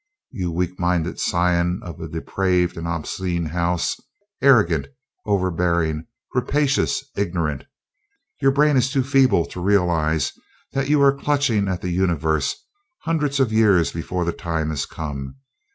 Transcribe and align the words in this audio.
You 0.31 0.49
weak 0.51 0.79
minded 0.79 1.19
scion 1.19 1.79
of 1.83 1.99
a 2.01 2.07
depraved 2.07 2.75
and 2.75 2.87
obscene 2.87 3.45
house 3.45 4.01
arrogant, 4.41 4.87
overbearing, 5.27 6.07
rapacious, 6.33 7.03
ignorant 7.15 7.65
your 8.41 8.49
brain 8.51 8.77
is 8.77 8.89
too 8.89 9.03
feeble 9.03 9.45
to 9.45 9.61
realize 9.61 10.33
that 10.71 10.89
you 10.89 11.03
are 11.03 11.13
clutching 11.15 11.67
at 11.67 11.83
the 11.83 11.91
Universe 11.91 12.55
hundreds 13.03 13.39
of 13.39 13.53
years 13.53 13.91
before 13.91 14.25
the 14.25 14.33
time 14.33 14.71
has 14.71 14.87
come. 14.87 15.35